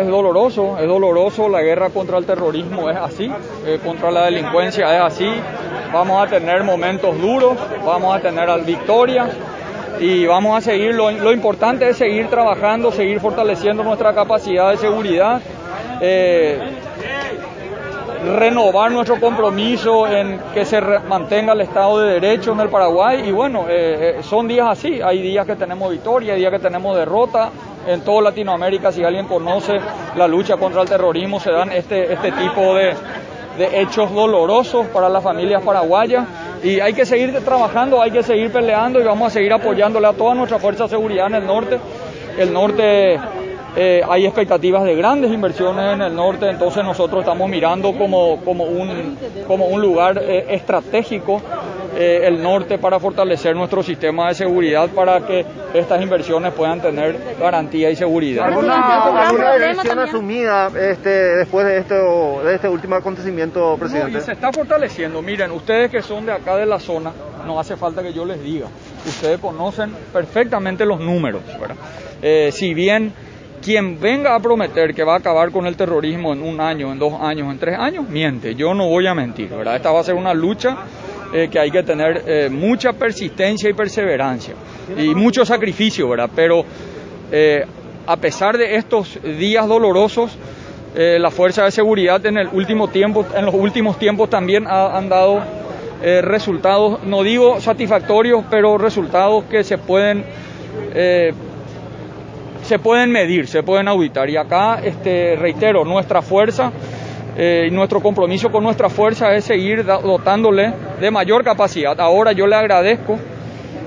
[0.00, 3.30] es doloroso, es doloroso, la guerra contra el terrorismo es así,
[3.66, 5.30] eh, contra la delincuencia es así,
[5.92, 9.30] vamos a tener momentos duros, vamos a tener victorias
[10.00, 15.40] y vamos a seguir, lo, importante es seguir trabajando, seguir fortaleciendo nuestra capacidad de seguridad.
[16.00, 16.60] Eh,
[18.34, 23.30] renovar nuestro compromiso en que se mantenga el Estado de Derecho en el Paraguay y
[23.30, 27.50] bueno, eh, son días así, hay días que tenemos victoria, hay días que tenemos derrota,
[27.86, 29.74] en toda Latinoamérica, si alguien conoce
[30.16, 32.94] la lucha contra el terrorismo, se dan este, este tipo de,
[33.56, 36.26] de hechos dolorosos para las familias paraguayas
[36.62, 40.12] y hay que seguir trabajando, hay que seguir peleando y vamos a seguir apoyándole a
[40.12, 41.78] toda nuestra fuerza de seguridad en el norte.
[42.38, 43.18] El norte
[43.76, 48.64] eh, hay expectativas de grandes inversiones en el norte, entonces nosotros estamos mirando como, como,
[48.64, 51.40] un, como un lugar eh, estratégico
[51.96, 57.16] eh, el norte para fortalecer nuestro sistema de seguridad para que estas inversiones puedan tener
[57.40, 58.46] garantía y seguridad.
[58.46, 64.20] ¿Alguna, alguna dirección asumida este, después de, esto, de este último acontecimiento, presidente?
[64.20, 65.22] se está fortaleciendo.
[65.22, 67.12] Miren, ustedes que son de acá de la zona,
[67.46, 68.66] no hace falta que yo les diga.
[69.06, 71.42] Ustedes conocen perfectamente los números.
[72.20, 73.12] Eh, si bien
[73.62, 76.98] quien venga a prometer que va a acabar con el terrorismo en un año, en
[76.98, 78.54] dos años, en tres años, miente.
[78.54, 79.76] Yo no voy a mentir, ¿verdad?
[79.76, 80.76] Esta va a ser una lucha
[81.32, 84.54] eh, que hay que tener eh, mucha persistencia y perseverancia
[84.96, 86.30] y mucho sacrificio, ¿verdad?
[86.34, 86.64] Pero
[87.32, 87.64] eh,
[88.06, 90.36] a pesar de estos días dolorosos,
[90.94, 95.42] la fuerza de seguridad en el último tiempo, en los últimos tiempos también han dado
[96.22, 100.24] resultados, no digo satisfactorios, pero resultados que se pueden
[102.62, 104.30] se pueden medir, se pueden auditar.
[104.30, 106.72] Y acá, este, reitero, nuestra fuerza
[107.38, 112.00] eh, nuestro compromiso con nuestra fuerza es seguir dotándole de mayor capacidad.
[112.00, 113.18] Ahora yo le agradezco,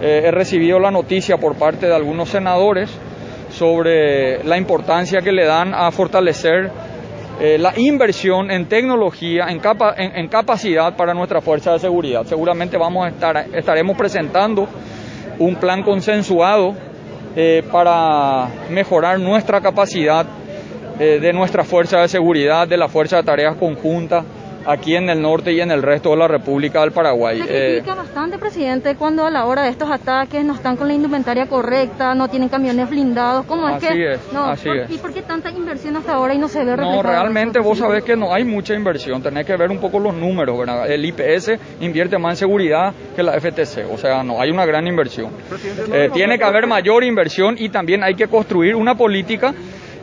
[0.00, 2.96] eh, he recibido la noticia por parte de algunos senadores
[3.50, 6.70] sobre la importancia que le dan a fortalecer
[7.40, 9.60] eh, la inversión en tecnología, en,
[10.16, 12.24] en, capacidad para nuestra fuerza de seguridad.
[12.24, 14.68] Seguramente vamos a estar, estaremos presentando
[15.40, 16.74] un plan consensuado
[17.72, 20.26] para mejorar nuestra capacidad
[20.98, 24.24] eh, de nuestra fuerza de seguridad, de la fuerza de tareas conjuntas
[24.66, 27.38] aquí en el norte y en el resto de la República del Paraguay.
[27.38, 30.88] Se critica eh, bastante, presidente, cuando a la hora de estos ataques no están con
[30.88, 33.46] la indumentaria correcta, no tienen camiones blindados.
[33.46, 34.12] ¿Cómo es así que.?
[34.12, 34.90] Es, no, así es.
[34.90, 37.02] ¿Y por qué tanta inversión hasta ahora y no se ve reflejado?
[37.02, 39.22] No, realmente vos sabés que no hay mucha inversión.
[39.22, 40.90] Tenés que ver un poco los números, ¿verdad?
[40.90, 43.92] El IPS invierte más en seguridad que la FTC.
[43.92, 45.32] O sea, no hay una gran inversión.
[45.92, 49.54] Eh, tiene que haber mayor inversión y también hay que construir una política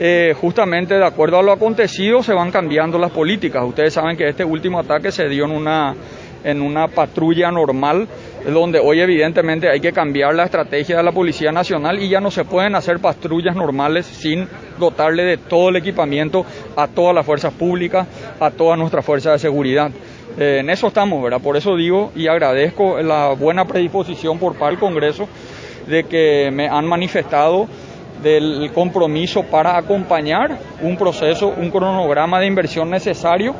[0.00, 3.64] eh, justamente de acuerdo a lo acontecido se van cambiando las políticas.
[3.64, 5.94] Ustedes saben que este último ataque se dio en una,
[6.42, 8.08] en una patrulla normal,
[8.44, 12.30] donde hoy evidentemente hay que cambiar la estrategia de la Policía Nacional y ya no
[12.30, 16.44] se pueden hacer patrullas normales sin dotarle de todo el equipamiento
[16.76, 18.06] a todas las fuerzas públicas,
[18.40, 19.90] a toda nuestra fuerza de seguridad.
[20.36, 21.40] Eh, en eso estamos, ¿verdad?
[21.40, 25.28] Por eso digo y agradezco la buena predisposición por parte del Congreso
[25.86, 27.68] de que me han manifestado
[28.24, 33.54] del compromiso para acompañar un proceso, un cronograma de inversión necesario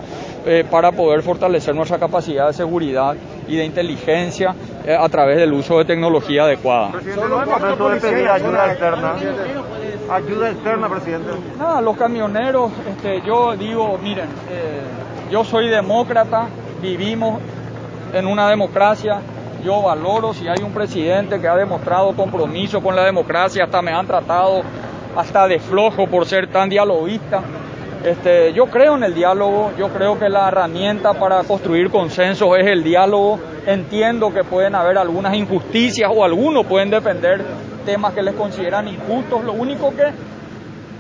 [0.47, 3.15] eh, para poder fortalecer nuestra capacidad de seguridad
[3.47, 4.55] y de inteligencia
[4.85, 6.93] eh, a través del uso de tecnología adecuada.
[6.93, 9.15] Presidente, no es momento de pedir ayuda externa.
[10.11, 11.31] Ayuda externa, presidente.
[11.59, 14.83] Nada, los camioneros, este, yo digo, miren, eh,
[15.31, 16.49] yo soy demócrata,
[16.83, 17.41] vivimos
[18.13, 19.21] en una democracia,
[19.65, 23.93] yo valoro si hay un presidente que ha demostrado compromiso con la democracia, hasta me
[23.93, 24.63] han tratado
[25.17, 27.41] hasta de flojo por ser tan dialoguista.
[28.05, 32.67] Este, yo creo en el diálogo, yo creo que la herramienta para construir consenso es
[32.67, 33.39] el diálogo.
[33.67, 37.43] Entiendo que pueden haber algunas injusticias o algunos pueden defender
[37.87, 39.43] temas que les consideran injustos.
[39.45, 40.13] Lo único que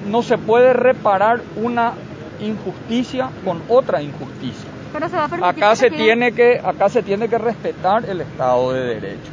[0.09, 1.93] no se puede reparar una
[2.41, 4.74] injusticia con otra injusticia
[5.43, 9.31] acá se tiene que acá se tiene que respetar el Estado de Derecho.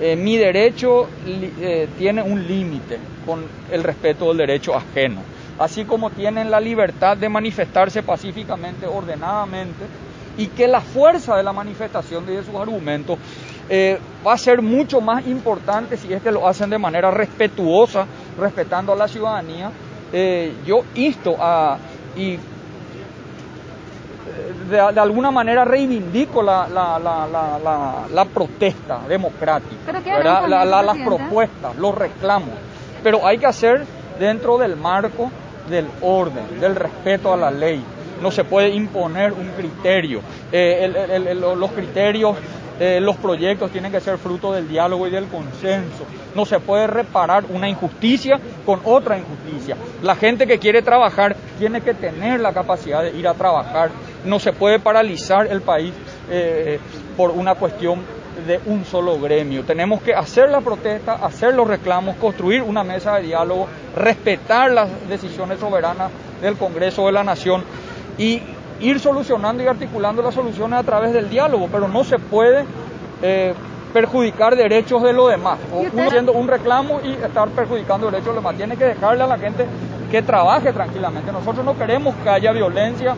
[0.00, 5.20] Eh, mi derecho eh, tiene un límite con el respeto del derecho ajeno,
[5.58, 9.84] así como tienen la libertad de manifestarse pacíficamente, ordenadamente,
[10.38, 13.18] y que la fuerza de la manifestación de sus argumentos
[13.68, 18.06] eh, va a ser mucho más importante si es que lo hacen de manera respetuosa,
[18.38, 19.70] respetando a la ciudadanía.
[20.64, 21.76] yo insto a,
[22.16, 22.38] y
[24.68, 32.54] de, alguna manera reivindico la, la, protesta democrática, las propuestas, los reclamos,
[33.02, 33.84] pero hay que hacer
[34.18, 35.30] dentro del marco
[35.68, 37.82] del orden, del respeto a la ley.
[38.20, 40.20] No se puede imponer un criterio.
[40.52, 42.36] Eh, los criterios
[42.80, 46.06] eh, los proyectos tienen que ser fruto del diálogo y del consenso.
[46.34, 49.76] No se puede reparar una injusticia con otra injusticia.
[50.02, 53.90] La gente que quiere trabajar tiene que tener la capacidad de ir a trabajar.
[54.24, 55.92] No se puede paralizar el país
[56.30, 56.78] eh,
[57.16, 58.00] por una cuestión
[58.46, 59.64] de un solo gremio.
[59.64, 64.88] Tenemos que hacer la protesta, hacer los reclamos, construir una mesa de diálogo, respetar las
[65.08, 67.62] decisiones soberanas del Congreso de la Nación
[68.18, 68.40] y
[68.80, 72.64] ir solucionando y articulando las soluciones a través del diálogo, pero no se puede
[73.22, 73.54] eh,
[73.92, 75.58] perjudicar derechos de los demás.
[75.72, 78.56] Uno haciendo un reclamo y estar perjudicando derechos de los demás.
[78.56, 79.66] Tiene que dejarle a la gente
[80.10, 81.30] que trabaje tranquilamente.
[81.32, 83.14] Nosotros no queremos que haya violencia,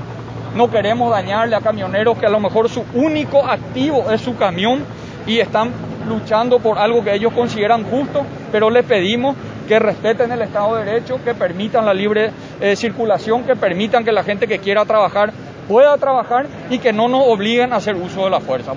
[0.55, 4.85] no queremos dañarle a camioneros que a lo mejor su único activo es su camión
[5.27, 5.71] y están
[6.09, 9.37] luchando por algo que ellos consideran justo, pero les pedimos
[9.69, 14.13] que respeten el Estado de Derecho, que permitan la libre eh, circulación, que permitan que
[14.13, 15.33] la gente que quiera trabajar
[15.69, 18.73] pueda trabajar y que no nos obliguen a hacer uso de la fuerza.